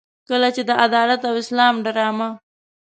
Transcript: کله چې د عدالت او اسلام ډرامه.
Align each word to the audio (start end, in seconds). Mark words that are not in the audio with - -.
کله 0.29 0.49
چې 0.55 0.61
د 0.69 0.71
عدالت 0.85 1.21
او 1.29 1.33
اسلام 1.43 1.75
ډرامه. 1.85 2.29